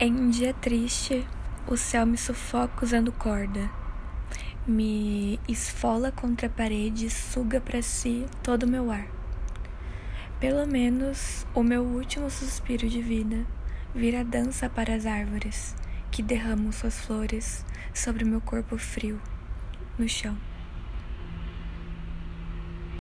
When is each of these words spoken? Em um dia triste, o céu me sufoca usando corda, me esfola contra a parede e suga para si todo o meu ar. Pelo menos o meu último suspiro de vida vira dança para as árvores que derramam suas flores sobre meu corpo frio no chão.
Em 0.00 0.12
um 0.12 0.30
dia 0.30 0.54
triste, 0.54 1.26
o 1.66 1.76
céu 1.76 2.06
me 2.06 2.16
sufoca 2.16 2.84
usando 2.84 3.10
corda, 3.10 3.68
me 4.64 5.40
esfola 5.48 6.12
contra 6.12 6.46
a 6.46 6.50
parede 6.50 7.06
e 7.06 7.10
suga 7.10 7.60
para 7.60 7.82
si 7.82 8.24
todo 8.40 8.62
o 8.62 8.68
meu 8.68 8.92
ar. 8.92 9.08
Pelo 10.38 10.64
menos 10.68 11.44
o 11.52 11.64
meu 11.64 11.82
último 11.82 12.30
suspiro 12.30 12.88
de 12.88 13.02
vida 13.02 13.44
vira 13.92 14.24
dança 14.24 14.70
para 14.70 14.94
as 14.94 15.04
árvores 15.04 15.74
que 16.12 16.22
derramam 16.22 16.70
suas 16.70 17.00
flores 17.00 17.66
sobre 17.92 18.24
meu 18.24 18.40
corpo 18.40 18.78
frio 18.78 19.20
no 19.98 20.08
chão. 20.08 20.38